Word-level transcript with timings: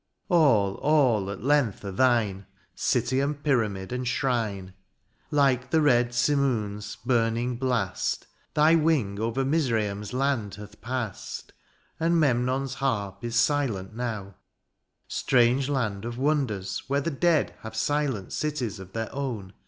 All, 0.29 0.77
all, 0.77 1.29
at 1.29 1.43
length 1.43 1.85
are 1.85 1.91
thine. 1.91 2.47
City, 2.73 3.19
and 3.19 3.43
pyramid, 3.43 3.91
and 3.93 4.07
shrine! 4.07 4.73
6 5.29 5.29
DIONYSIUS, 5.29 5.29
Like 5.29 5.69
the 5.69 5.79
red 5.79 6.09
simoon^s 6.09 6.97
burning 7.05 7.57
blasts 7.57 8.25
Thy 8.55 8.73
wing 8.73 9.19
o^er 9.19 9.31
Mizraim^s 9.35 10.11
land 10.11 10.55
hath 10.55 10.81
passed^ 10.81 11.51
And 11.99 12.15
Memnon^s 12.15 12.73
harp 12.73 13.23
is 13.23 13.35
silent 13.35 13.95
now:— 13.95 14.23
{b) 14.29 14.33
Strange 15.07 15.69
land 15.69 16.03
of 16.03 16.17
wonders 16.17 16.81
where 16.87 17.01
the 17.01 17.11
dead 17.11 17.53
Have 17.59 17.75
silent 17.75 18.33
cities 18.33 18.79
of 18.79 18.93
their 18.93 19.13
own. 19.13 19.53